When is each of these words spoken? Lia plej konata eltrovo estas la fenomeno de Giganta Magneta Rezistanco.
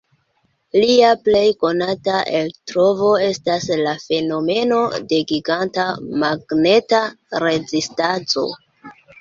Lia 0.83 1.09
plej 1.27 1.43
konata 1.65 2.15
eltrovo 2.39 3.11
estas 3.27 3.67
la 3.81 3.93
fenomeno 4.07 4.81
de 5.13 5.21
Giganta 5.33 5.87
Magneta 6.25 7.05
Rezistanco. 7.47 8.49